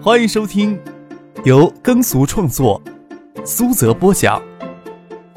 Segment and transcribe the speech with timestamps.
[0.00, 0.80] 欢迎收听
[1.44, 2.80] 由耕俗创作、
[3.44, 4.40] 苏泽播讲、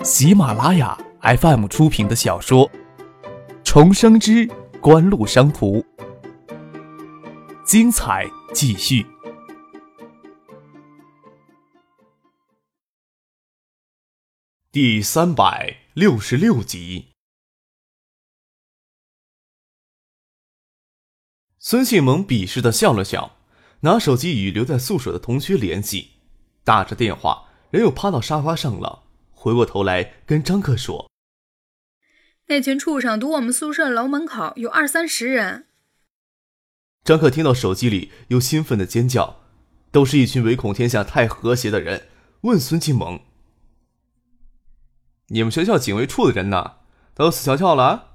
[0.03, 2.69] 喜马拉雅 FM 出品的小说
[3.63, 4.47] 《重生之
[4.79, 5.79] 官路商途》，
[7.65, 9.03] 精彩继续，
[14.71, 17.07] 第三百六十六集。
[21.57, 23.40] 孙庆萌鄙视的笑了笑。
[23.83, 26.11] 拿手机与留在宿舍的同学联系，
[26.63, 29.03] 打着电话，人又趴到沙发上了。
[29.31, 31.09] 回过头来跟张克说
[32.45, 35.65] ：“那群畜生堵我们宿舍楼门口，有二三十人。”
[37.03, 39.41] 张克听到手机里有兴奋的尖叫，
[39.91, 42.07] 都是一群唯恐天下太和谐的人。
[42.41, 43.21] 问孙庆萌
[45.29, 46.73] ：“你们学校警卫处的人呢？
[47.15, 48.09] 都死翘翘了？”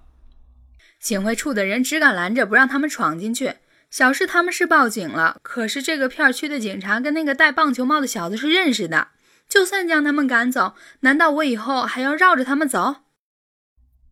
[1.01, 3.57] 警卫处的人只敢拦着，不让他们闯进去。
[3.91, 9.09] 小事他们是报警了，可是这个片区的警察跟那个戴棒球帽的小子是认识的。
[9.49, 12.97] 就算将他们赶走，难道我以后还要绕着他们走？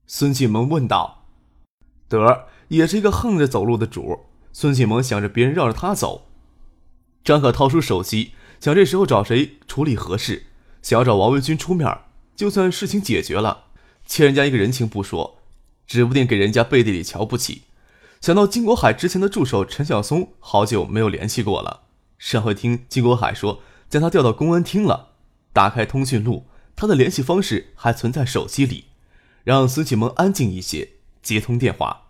[0.07, 1.27] 孙启萌问道。
[2.09, 4.21] 得，也是一个横着走路的主。
[4.53, 6.29] 孙启萌想着别人绕着他走。
[7.25, 10.45] 张可掏出手机，想这时候找谁处理合适？
[10.81, 11.99] 想要找王卫军出面，
[12.37, 13.65] 就算事情解决了，
[14.07, 15.39] 欠人家一个人情不说，
[15.87, 17.63] 指不定给人家背地里瞧不起。
[18.25, 21.83] 想到金国海之前的助手陈小松好久没有联系过了，
[22.17, 25.11] 上回听金国海说将他调到公安厅了，
[25.53, 28.87] 打开通讯录，他的联系方式还存在手机里，
[29.43, 32.05] 让孙启萌安静一些，接通电话。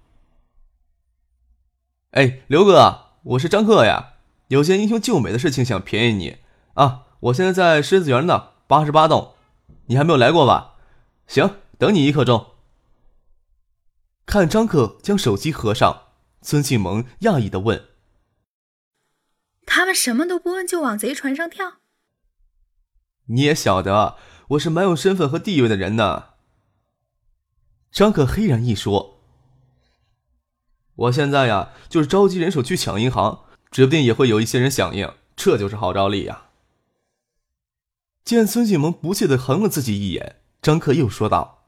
[2.13, 4.13] 哎，刘哥，我是张克呀，
[4.47, 6.37] 有件英雄救美的事情想便宜你
[6.75, 9.33] 啊，我现在在狮子园呢，八十八栋，
[9.87, 10.77] 你还没有来过吧？
[11.27, 12.53] 行，等你一刻钟。
[14.25, 16.03] 看张克将手机合上。
[16.45, 17.89] 孙庆萌讶异的问
[19.65, 21.79] ：“他们什么都不问就往贼船上跳？
[23.29, 24.19] 你也晓得
[24.49, 26.35] 我是蛮有身份和地位的人呢。”
[27.91, 29.23] 张可黑然一说
[30.95, 36.49] ：“我现在呀，就是召集人手去抢银行，指不定也会有一些人响应，这就是号召力呀。”
[38.23, 41.65] 见孙庆萌不屑的横了自己一眼，张克又说道：“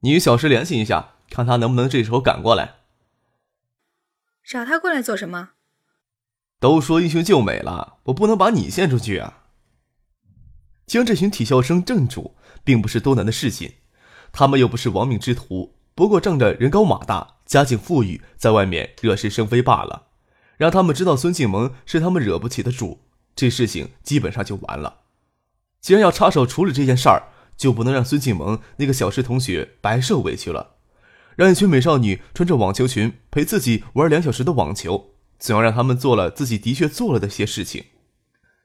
[0.00, 2.80] 你与小石联系一下，看他能不能这时候赶过来。”
[4.46, 5.50] 找他过来做什么？
[6.60, 9.44] 都说英雄救美了，我不能把你献出去啊！
[10.86, 13.76] 将这群体校生镇住，并不是多难的事情。
[14.32, 20.08] 他们又不是亡命之徒，不过仗着人高马大、家境富裕，在外面惹是生非罢了。
[20.58, 23.00] 让他们知道孙静萌是他们惹不起的主，
[23.34, 25.04] 这事情基本上就完了。
[25.80, 30.73] 既然要插手处理这件事儿，就不能让孙静萌那个小师同学白受委屈了。
[31.36, 37.84] 让一群美少女穿着网球裙陪自己玩两小时的网球，总要让他们做了自己的确做了的些事情。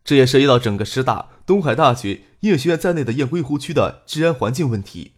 [0.04, 5.12] 这也涉及到整个师大、东海大学音乐学院在内的雁归湖区的治安环境问题。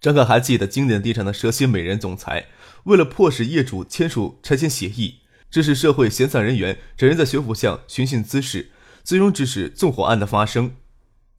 [0.00, 2.46] 张可还记得经典地产的蛇蝎美人总裁，
[2.84, 8.70] 为了迫使业主签署拆迁协议，致使社会闲散人员整日在学府巷寻衅滋事，
[9.02, 10.74] 最终致使纵火案的发生。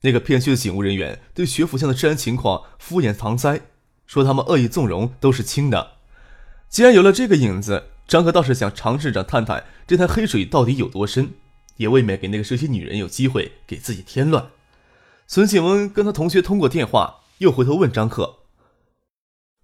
[0.00, 3.60] 那个片区的警务人员对学府巷的治安情况敷衍搪塞。
[4.08, 5.98] 说他们恶意纵容都是轻的，
[6.70, 11.34] 既然有了这个影子，张克倒是想尝试着探探这滩黑水到底有多深，
[11.76, 14.50] 也未免给那个蛇蝎女人有机会给自己添乱。
[15.26, 18.38] 孙庆文跟他同学通过电话，又回头问张克：“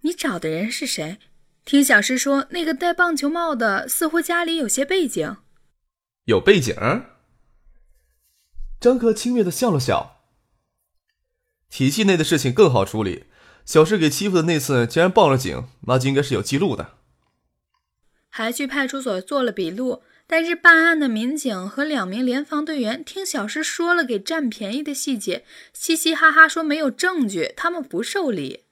[0.03, 1.16] 你找的人是谁？
[1.65, 5.38] 听小师说，那个戴棒球帽的似乎家里有些背景。
[6.27, 6.77] 有背景？”
[8.78, 10.21] 张克轻蔑的笑了笑
[11.71, 13.25] ：“体系内的事情更好处理。”
[13.64, 16.91] 小石给欺负的那次，竟然报了警，那就应该是有记录的。
[18.28, 28.64] 还去派出所做了笔录，但是办案的民警和两名联防队员听小石说了给占便宜的细节，嘻嘻哈哈说没有证据，他们不受理。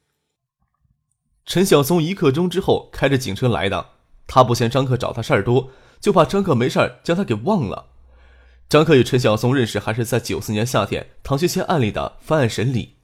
[1.47, 3.91] 陈晓松一刻钟之后开着警车来的，
[4.27, 5.71] 他不嫌张克找他事儿多，
[6.01, 7.87] 就怕张克没事儿将他给忘了。
[8.69, 12.97] 张克与陈晓松认识还是在九四年夏天唐学谦案例的翻案审理。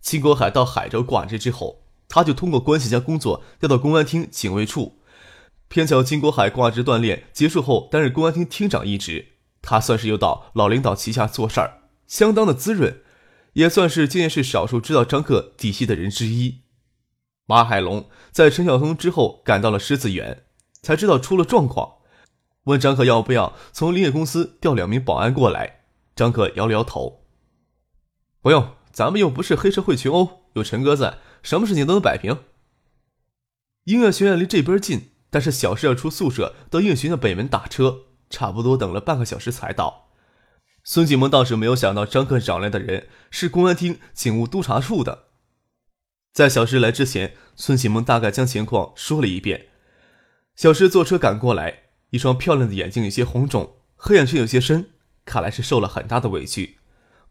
[0.00, 4.98] 金国海到海州挂职之后，他就通过关系将工作调到公安厅警卫处。
[5.68, 13.02] 偏巧金国海挂职锻炼结束后担任公安厅厅长一职，他算是又到老领导旗下做事儿，相当的滋润，
[13.52, 16.62] 也算是这件事少数知道张克底细的人之一。
[17.44, 20.44] 马海龙在陈晓松之后赶到了狮子园，
[20.80, 21.96] 才知道出了状况，
[22.64, 25.80] 问张克要不要从林业公司调两名保安过来。
[26.16, 27.24] 张克摇了摇头，
[28.40, 28.77] 不用。
[28.98, 32.36] 咱们又不是黑社会群殴，有陈哥在，什么事情都能摆平。
[33.84, 40.08] 音乐学院离这边近，但是小石要出宿舍到音乐学院北门打车，差不多等了半个小时才到。
[40.82, 45.26] 孙启萌倒是没有想到张克找来的人是公安厅警务督察处的。
[46.32, 49.68] 在小石来之前，孙启萌大概将情况说了一遍。
[50.56, 54.90] 小石坐车赶过来，一双漂亮的眼睛有些红肿，黑眼圈有些深，
[55.24, 56.77] 看来是受了很大的委屈。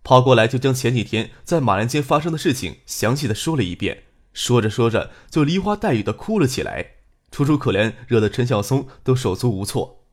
[0.04, 4.04] 跑过来就将前几天在马兰街发生的事情详细的说了一遍，
[4.34, 6.92] 说着说着就梨花带雨的哭了起来，
[7.32, 10.06] 楚楚可怜，惹得陈晓松都手足无措。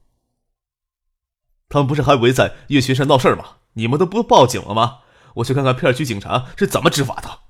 [1.69, 3.57] 他们不是还围在岳学山闹事吗？
[3.75, 4.99] 你们都不报警了吗？
[5.37, 7.41] 我去看看片区警察是怎么执法的。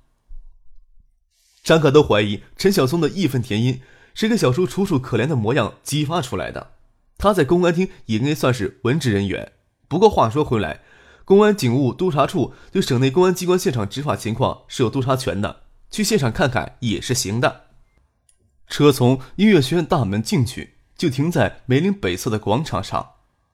[1.63, 3.81] 张可都怀疑陈晓松的义愤填膺
[4.15, 6.73] 是个小叔楚楚可怜的模样激发出来的。
[7.17, 9.53] 他在公安厅也应该算是文职人员。
[9.89, 10.83] 不过话说回来，
[11.25, 17.63] 公安警务督察处对省内公安机关现场执法情况是有督察权的，去现场看看也是行的。
[18.69, 23.11] 车从音乐学院大门进去，就停在梅林北侧的广场上，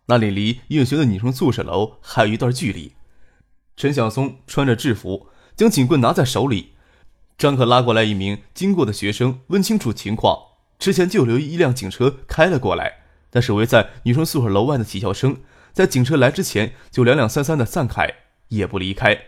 [0.07, 2.93] 那里离音乐学院女生宿舍楼还有一段距离。
[3.77, 6.73] 陈晓松穿着制服，将警棍拿在手里。
[7.39, 10.37] 张可拉过来一名经过的学生，问清楚情况。
[10.79, 15.39] 之前就留一辆警车开了过来，但是围在女生宿舍楼外的体校生，
[15.73, 18.13] 在警车来之前就两两三三的散开，
[18.49, 19.19] 也不离开。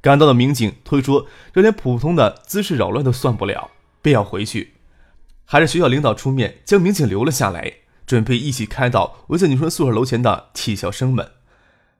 [0.00, 3.70] 赶到的民警推说，这连普通的姿势扰乱都算不了，
[4.00, 4.74] 便要回去。
[5.44, 7.74] 还是学校领导出面将民警留了下来，
[8.06, 11.32] 准备一起开到围在女生宿舍楼前的体校生们。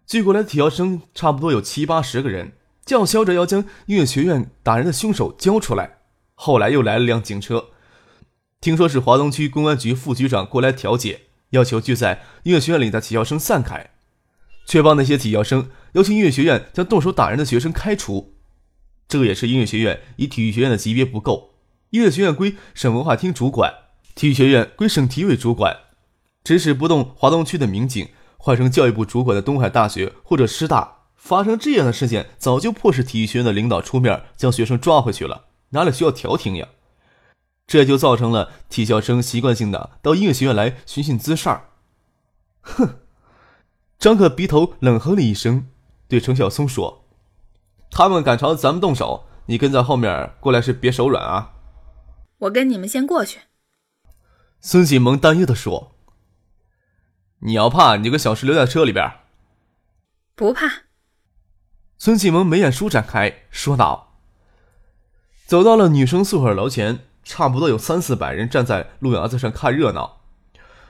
[0.06, 2.52] 聚过来的体校生差不多有七八十个人。
[2.88, 5.98] 叫嚣着要将音乐学院打人的凶手交出来。
[6.34, 7.66] 后来又来了辆警车，
[8.62, 13.90] 听说是华东区公安局副局长过来调解，要求聚在音乐学院里的体校生散开，
[14.66, 18.34] 却帮那些体校生要求音乐学院将动手打人的学生开除。
[19.08, 21.54] 这也是音乐学院以体育学院的级别不够，
[21.90, 23.72] 音乐学院归省文化厅主管，
[24.14, 25.74] 体育学院归省体委主管，
[26.44, 30.96] 指使不动华东区的民警换成教育部主管的东海大学或者师大。
[31.16, 36.68] 发生这样的事件，早就迫使体育学院的领导出面将学生抓回去了，哪里需要调停呀？
[37.68, 41.68] 这就造成了体校生习惯性的到音乐学院来寻衅滋事儿。
[42.62, 42.98] 哼！
[43.98, 45.68] 张可鼻头冷哼了一声，
[46.08, 47.04] 对程晓松说
[47.90, 51.52] ：“他们敢朝咱们动手，你跟在后面过来是别手软啊！”
[52.38, 53.40] 我跟你们先过去。”
[54.62, 55.92] 孙启萌担忧的说
[57.40, 59.12] ：“你要怕，你就跟小石留在车里边。
[60.34, 60.84] ”“不怕。”
[61.98, 64.20] 孙启蒙眉眼舒展开，说道
[65.44, 70.22] ：“走到了女生宿舍楼前，差不多有三四百人站在路牙子上看热闹。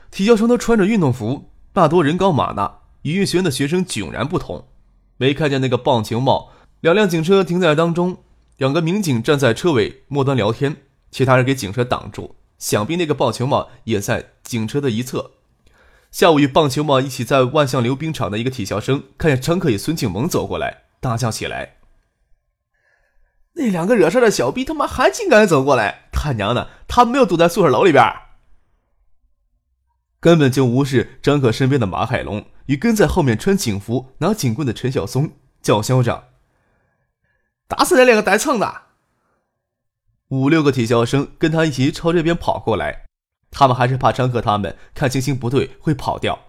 [0.09, 4.69] 体校生都穿着运动服，大多人高马大，与乐学院的学生迥然不同。
[5.17, 6.51] 没看见那个棒球帽。
[6.79, 8.19] 两辆警车停在当中，
[8.55, 10.77] 两个民警站在车尾末端聊天，
[11.11, 12.37] 其他人给警车挡住。
[12.57, 15.31] 想必那个棒球帽也在警车的一侧。
[16.09, 21.78] 下午与棒球帽一起在万象溜冰场的一个体校生，看见张克与孙庆萌走过来。”大叫起来！
[23.59, 26.07] 那两个惹事的小逼他妈还竟敢走过来！
[26.13, 28.05] 他娘的，他没有堵在宿舍楼里边，
[30.21, 36.29] 根本就无视张可身边的马海龙与跟在后面穿警服、拿警棍的陈小松，叫嚣着
[37.67, 38.83] ：“打死那两个带蹭的！”
[40.29, 43.07] 五六个体校生跟他一起朝这边跑过来，
[43.51, 46.39] 他们还是怕张可他们看情形不对会跑掉。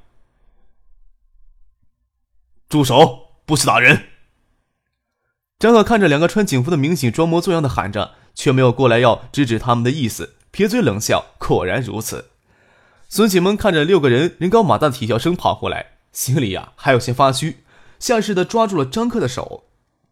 [2.69, 3.33] 住手！
[3.45, 4.00] 不许打人！
[5.61, 11.26] 张可看着两个穿警服的民警装模作样的喊着，却没有过来要制止他们的意思，撇嘴冷笑。
[11.37, 12.31] 果然如此。
[13.11, 17.59] 孙启蒙看着六个人人高马大的体校生跑过来，心里呀还有些发虚，
[17.99, 19.64] 下意识的抓住了张克的手。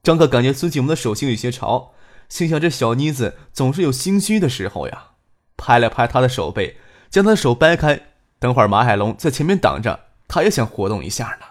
[0.02, 1.92] 张克感觉孙启蒙的手心有些潮，
[2.28, 5.12] 心想这小妮子总是有心虚的时候呀，
[5.56, 6.76] 拍了拍他的手背，
[7.08, 7.98] 将他的手掰开。
[8.38, 11.46] 等会儿马海龙在前面挡着，他也想活动一下呢。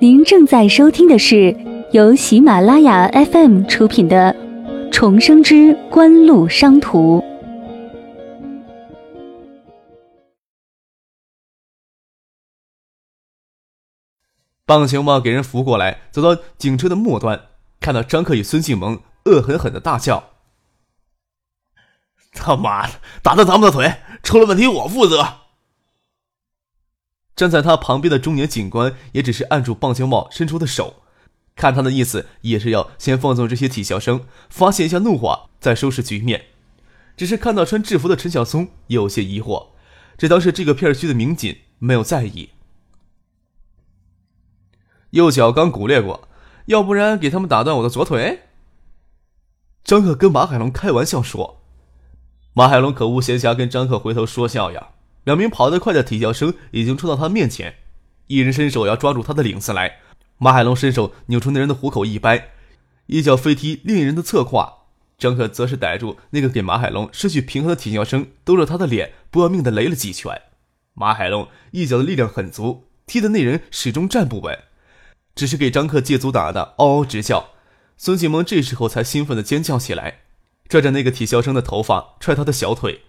[0.00, 1.56] 您正在收听的是
[1.90, 4.32] 由喜马拉雅 FM 出品的
[4.92, 7.18] 《重生之官路商途》。
[14.64, 17.46] 棒球帽给人扶过来，走到警车的末端，
[17.80, 20.22] 看到张克与孙庆萌，恶狠狠的大叫
[22.32, 25.26] ：“他妈的，打断咱们的腿，出了问题我负责！”
[27.38, 31.04] 站在他旁边的中年警官也只是按住棒球帽伸出的手，
[31.54, 36.46] 看他的意思也是要先放纵这些体校生，发泄一下怒火，再收拾局面。
[37.16, 39.68] 只是看到穿制服的陈小松有些疑惑，
[40.16, 42.48] 这当是这个片区的民警，没有在意。
[45.10, 46.26] 右脚刚骨裂过，
[46.66, 48.40] 要不然给他们打断我的左腿。
[49.84, 51.60] 张克跟马海龙开玩笑说
[52.52, 54.88] ：“马海龙可无闲暇跟张克回头说笑呀。”
[55.24, 57.76] 两名跑得快的体校生已经冲到他面前，
[58.28, 59.98] 一人伸手要抓住他的领子来。
[60.38, 62.50] 马海龙伸手扭出那人的虎口一掰，
[63.06, 64.86] 一脚飞踢另一人的侧胯。
[65.18, 70.42] 张克则是逮住那个给马海龙失去平衡的体校生，兜着他的脸不要命的雷了几拳。
[70.94, 74.56] 马海龙一脚的力量很足，踢的那人始终站不稳，
[75.34, 77.50] 只是给张克借足打的嗷嗷直叫。
[77.96, 80.20] 孙继萌这时候才兴奋的尖叫起来，
[80.68, 83.00] 拽着那个体校生的头发，踹他的小腿。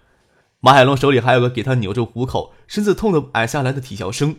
[0.62, 4.38] 马海龙手里还有个给他扭着虎口、身子痛得矮下来的体校生，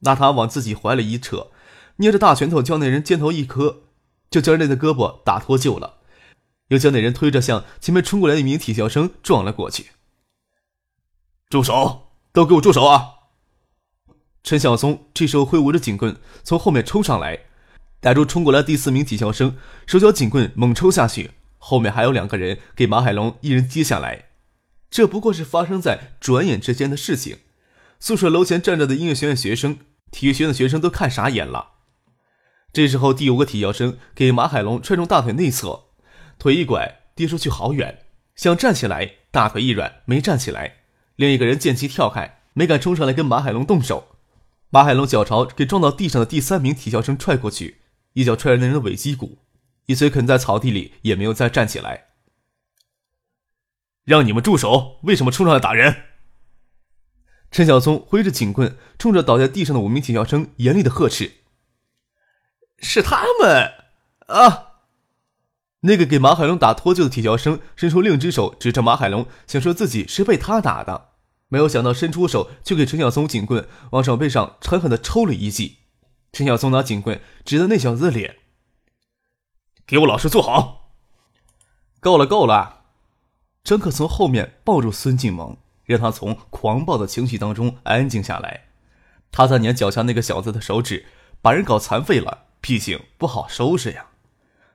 [0.00, 1.48] 拿他往自己怀里一扯，
[1.96, 3.82] 捏着大拳头叫那人肩头一磕，
[4.30, 5.98] 就将那的胳膊打脱臼了，
[6.68, 9.88] 又将那人推着向前面冲过来的一名体校生撞了过去。
[11.50, 12.08] 住手！
[12.32, 13.14] 都给我住手啊！
[14.42, 17.40] 陈晓松这时候挥舞着警棍从后面冲上来。
[18.00, 19.56] 逮住冲过来第四名体校生，
[19.86, 24.27] 手脚警棍猛抽下去，后面还有两个人给马海龙一人接下来。
[24.90, 27.38] 这不过是发生在转眼之间的事情。
[28.00, 29.78] 宿舍楼前站着的音乐学院学生、
[30.10, 31.72] 体育学院的学生都看傻眼了。
[32.72, 35.84] 这时候，第五个体校生给马海龙踹中大腿内侧，
[36.38, 38.04] 腿一拐，跌出去好远，
[38.36, 40.76] 想站起来，大腿一软，没站起来。
[41.16, 44.16] 另一个人见其跳开，没敢冲上来跟马海龙动手。
[44.70, 47.78] 马海龙脚朝给撞到地上的第三名体校生踹过去。
[48.12, 49.38] 一脚踹了那人的尾脊骨，
[49.86, 52.07] 一嘴啃在草地里，也没有再站起来。
[54.08, 54.96] 让你们住手！
[55.02, 56.04] 为什么冲上来打人？
[57.50, 61.34] 陈小松挥着警棍，冲着倒在地上的五名体校生严厉的呵斥
[62.80, 63.70] ：“是他们
[64.28, 64.76] 啊！”
[65.80, 71.10] 那个给马海龙打脱臼的体校生伸出另一只手，指着马海龙，想说自己是被他打的，
[71.48, 75.80] 没有想到伸出手却给陈小松警棍往手背上狠狠的抽了一记。
[76.32, 78.36] 陈小松拿警棍指着那小子的脸
[79.86, 80.94] ：“给我老实坐好！”
[82.00, 82.77] 够了，够了！
[83.68, 88.62] 张克从后面抱住孙静萌，让他从狂暴的情绪当中安静下来。
[89.30, 91.04] 他在撵脚下那个小子的手指，
[91.42, 94.06] 把人搞残废了，毕竟不好收拾呀。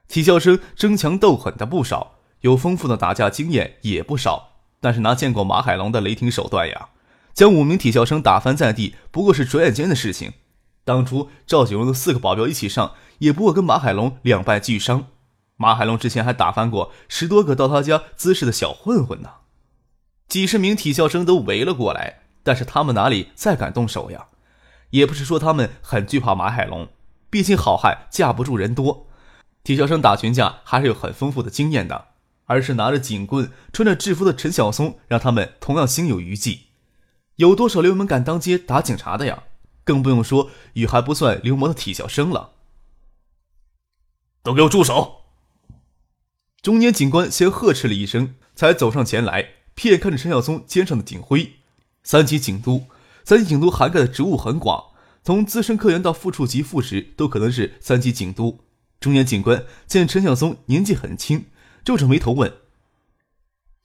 [0.08, 6.90] 体校生争强斗狠的不少，有丰富的打架经验也不少，但是哪见过马海龙的雷霆手段呀？
[7.34, 10.34] 将五名体校生打翻在地，不过是转眼间的事情。
[10.84, 15.08] 当初赵景荣的四个保镖一起上，也不过跟马海龙两败俱伤。
[15.64, 19.30] 马海龙之前还打翻过十多个到他家滋事的小混混呢。
[20.28, 24.28] 几十名体校生都围了过来，但是他们哪里再敢动手呀？
[24.90, 26.90] 也不是说他们很惧怕马海龙，
[27.30, 29.08] 毕竟好汉架不住人多。
[29.64, 32.10] 体校生打群架还是有很丰富的经验的，
[32.48, 36.64] 而是拿着警棍、穿着制服的陈小松，让他们同样心有余悸。
[37.38, 39.44] 有多少流氓敢当街打警察的呀？
[39.86, 42.52] 更不用说与还不算流氓的体校生了。
[44.44, 45.23] 都给我住手！
[46.64, 51.56] 中年警官先呵斥了一声，才走上前来，瞥看着陈小松肩上的警徽。
[52.04, 52.86] 三级警督，
[53.26, 54.92] 三级警督涵盖的职务很广，
[55.26, 58.62] 从资深科员到副处级副职都可能是三级警督。
[59.02, 61.48] 中年警官见陈小松年纪很轻，
[61.84, 62.54] 皱着眉头问：“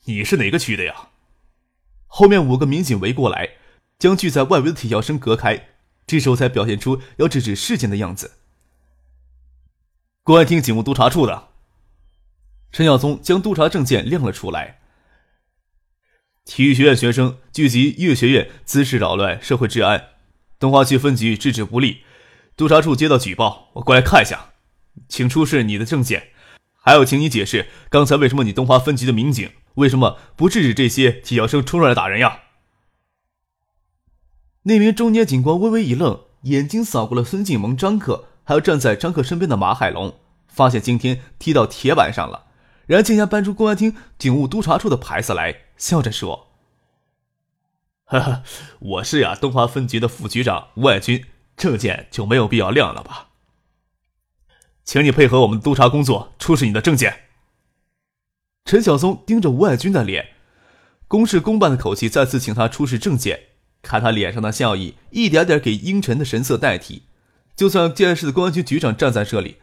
[0.06, 1.08] 你是哪个区的呀？”
[2.06, 3.54] 后面五个民警围过来，
[3.98, 5.70] 将聚在外围的体校生隔开。
[6.06, 8.34] 这时候才表现出要制止事件的样子。
[10.22, 11.48] 公安厅警务督察处的
[12.70, 14.78] 陈晓松将督察证件亮了出来。
[16.44, 20.10] 体育学院学生聚集音乐学院，滋事扰乱社会治安，
[20.58, 22.02] 东华区分局制止不力。
[22.56, 24.50] 督察处接到举报，我过来看一下，
[25.08, 26.28] 请出示你的证件，
[26.74, 32.40] 还有，请你解释刚才为什么你东华分局的民警为什么不制止这些体校生冲上来打人呀？
[34.62, 42.46] 那名中年警官微微一愣，眼睛扫过了孙静萌、张克，还有站在张克身边的马海龙，发现今天踢到铁板上了，
[42.88, 46.48] 然竟然搬出公安厅警务督察处的牌子来，笑着说
[48.04, 48.42] ：“哈哈，
[48.78, 53.28] 我是呀，东华分局的副局长吴爱军，证件就没有必要亮了吧？
[54.84, 57.24] 请你配合我们督察工作，出示你的证件。”
[58.64, 60.28] 陈晓松盯着吴爱军的脸，
[61.06, 63.48] 公事公办的口气，再次请他出示证件。
[63.82, 67.02] 看他脸上的笑意，一点点给阴沉的神色代替。
[67.54, 69.58] 就算建市的公安局局长站在这里，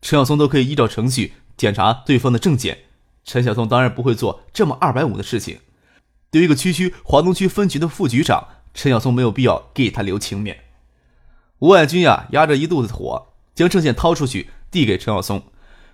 [0.00, 2.84] 陈晓松都可以依照程序检查对方的证件。
[3.22, 5.60] 陈晓松当然不会做这么二百五的事情。
[6.30, 10.64] 对于一个区区华东区分局的副局长，陈晓松没有必要给他留情面。
[11.58, 15.42] 吴爱军呀，压着一肚子火，将证件掏出去递给陈晓松。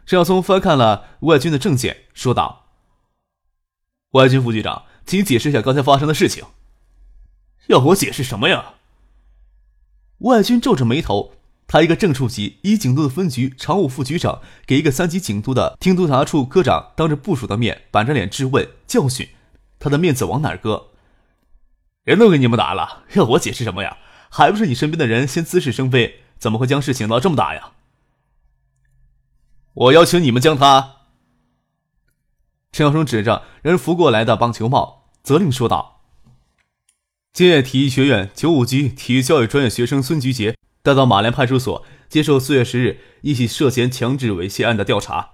[0.06, 2.66] 陈晓松翻看了吴爱军的证件，说道
[4.14, 6.44] ：“吴爱军副局长，请解释一下刚才发生的事情。”
[7.66, 8.74] 要我解释什么呀？
[10.18, 11.32] 吴爱军皱着眉头，
[11.68, 19.28] 他一个正处级一警督的分局常务副局长，给一个三级警督的厅督察处科长当着部署的面板着脸质问教训，
[19.78, 20.90] 他的面子往哪儿搁？
[22.04, 23.98] 人都给你们打了，要我解释什么呀？
[24.30, 27.72] 还不是你身边的人先滋事生非，怎么会将事情闹这么大呀？
[29.74, 30.92] 我要求你们将他。
[32.70, 36.02] 陈小生指着人扶过来的棒球帽，责令说道
[37.32, 40.56] ：“建业体育学院九五级体育教育专业学生孙菊杰。”
[40.86, 45.30] 带到马连派出所接受四月十日一起涉嫌强制猥亵案的调查，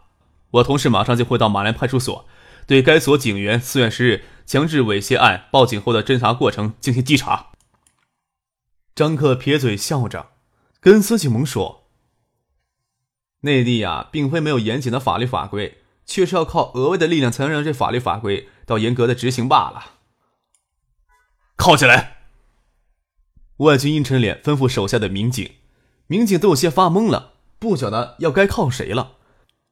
[0.52, 2.26] 我同事马上就会到马连派出所，
[2.66, 7.48] 对该所警员四月十日强制猥亵案报警后的侦查过程进行稽查。
[8.94, 10.30] 张克撇嘴笑着，
[10.80, 11.84] 跟孙启蒙说
[13.44, 19.98] ：“内地呀，并非没有严谨的法律法规，却是要靠额外的力量才能让这法律法规到严格的执行罢了。”
[21.56, 22.21] 铐起来。
[23.58, 25.52] 吴爱军阴沉脸，吩咐手下的民警，
[26.06, 29.18] 民警都有些发懵了，不晓得要该靠谁了。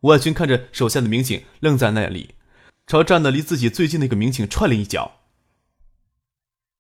[0.01, 2.35] 吴爱军看着手下的民警愣在那里，
[2.87, 5.13] 朝站得离自己最近的一个民警踹了一脚：“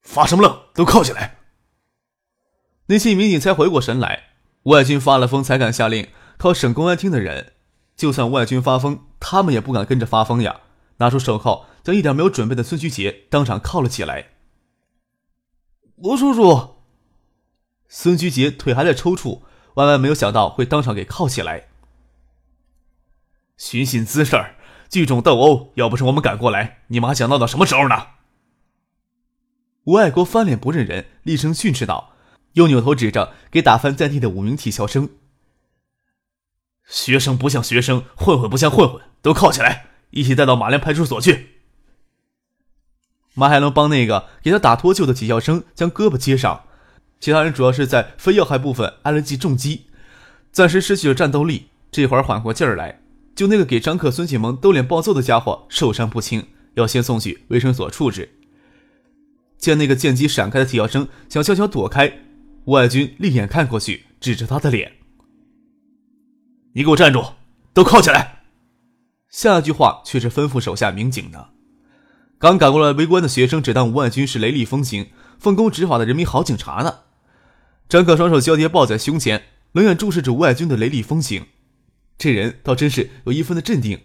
[0.02, 0.60] 发什么愣？
[0.74, 1.38] 都铐起来！”
[2.86, 4.30] 那些民警才回过神来，
[4.64, 7.54] 吴爱军发了疯才敢下令铐省公安厅的人。
[7.96, 10.60] 就算吴爱军发疯，他们也不敢跟着发疯呀！
[10.98, 14.30] 拿出手铐，将一点没有准备的孙旭杰当场铐了起来。
[15.96, 16.79] 吴叔叔。
[17.92, 19.40] 孙菊杰腿还在抽搐，
[19.74, 21.66] 万万没有想到会当场给铐起来。
[23.56, 24.54] 寻衅滋事儿，
[24.88, 28.06] 聚众斗殴，要不是我们赶过来，你们还想闹到什么时候呢？
[29.84, 32.12] 吴爱国翻脸不认人，厉声训斥道，
[32.52, 35.10] 又扭头指着给打翻在地的五名体校生
[36.86, 41.56] ：“学生不像学生，混混不像混混，都铐起来，一起带到马连派出所去。”
[43.34, 46.66] 马海龙帮那个给他打脱臼的体校生将胳膊接上。
[47.20, 49.86] 其他人主要是在非要害部分挨了记重击，
[50.50, 51.66] 暂时失去了战斗力。
[51.92, 53.02] 这会儿缓过劲儿来，
[53.34, 58.30] 就那个给张克、孙启蒙兜脸暴揍的家伙受伤不轻，要先送去卫生所处置。
[59.58, 62.10] 见那个见机闪开的体校生想悄悄躲开，
[62.64, 64.92] 吴爱军立眼看过去，指着他的脸
[66.72, 67.22] ：“你给我站住，
[67.74, 68.44] 都铐起来！”
[69.28, 71.50] 下一句话却是吩咐手下民警的。
[72.38, 77.00] 刚赶过来围观的学生只当吴爱军是雷厉风行、奉公执法的人民好警察呢。
[77.90, 81.46] 张可双手交叠抱在胸前，冷眼注视着吴爱军的雷厉风行。
[82.16, 84.02] 这人倒真是有一分的镇定，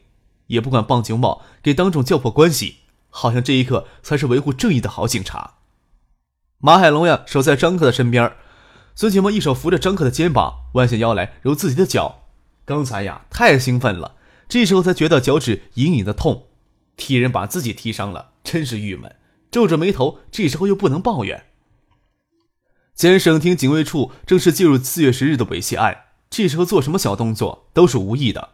[0.48, 2.78] 也不管棒球帽给当众叫破关系，
[3.12, 5.58] 好像这一刻才是维护正义的好警察。
[6.58, 8.34] 马海龙呀，守在张克的身边，
[8.96, 12.24] 孙启蒙一手扶着张克的肩膀，弯下腰来揉自己的脚。
[12.66, 14.16] 刚才呀，太兴奋了，
[14.50, 16.48] 这时候才觉得脚趾隐隐的痛，
[16.98, 19.16] 踢人把自己踢伤了，真是郁闷。
[19.52, 21.46] 皱着眉头，这时候又不能抱怨。
[22.96, 28.52] 前省厅警卫处正式介入四月十日的猥亵案，这时候做什么小动作都是无益的。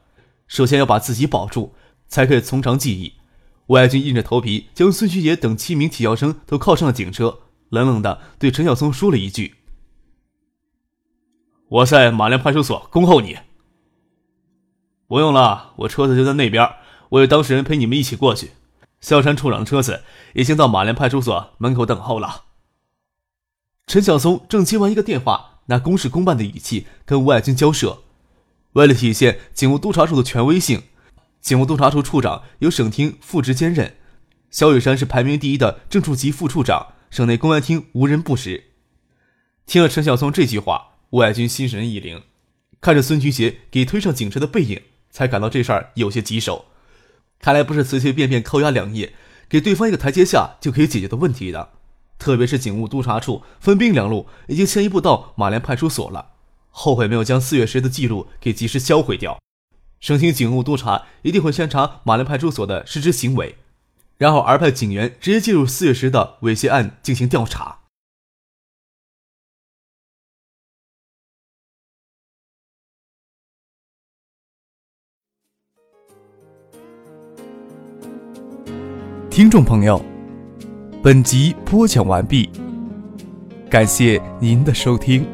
[0.47, 1.75] 首先要把自己保住，
[2.07, 3.13] 才可以从长计议。
[3.67, 9.57] 吴爱军硬着头皮将孙旭杰等七名体校生都铐上了警车，冷冷的对陈小松说了一句
[11.69, 13.37] ：“我在马连派出所恭候你。”
[15.07, 16.67] 不用了，我车子就在那边，
[17.09, 18.51] 我有当事人陪你们一起过去。
[18.99, 20.01] 萧山处长的车子
[20.33, 22.45] 已经到马连派出所门口等候了。
[23.91, 28.03] 陈晓松正接完一个电话，拿公事公办的语气跟吴爱军交涉。
[28.71, 30.83] 为了体现警务督察处的权威性，
[31.41, 33.97] 警务督察处处长由省厅副职兼任。
[34.49, 38.63] 萧雨山是排名第一的正处级副处长，省内公安厅无人不识。
[39.65, 42.23] 听了陈晓松这句话，吴爱军心神一灵，
[42.79, 46.63] 看着孙菊杰给推上警车的背影，才感到这事儿有些棘手。
[47.41, 49.11] 看来不是随随便便扣押两夜，
[49.49, 51.73] 给对方一个台阶下就可以解决的问题的。
[52.21, 56.33] 特别是警务督察处分兵两路，已经先一步到马连派出所了。
[56.69, 59.39] 后悔没有将四月十的记录给及时销毁掉。
[59.99, 63.57] 省厅警务督察一定会先查马连派出所的失职行为，
[64.19, 67.79] 然后而派警员直接介入四月十的猥亵案进行调查。
[79.31, 80.10] 听众朋友。
[81.03, 82.47] 本集播讲完毕，
[83.71, 85.25] 感谢您的收听。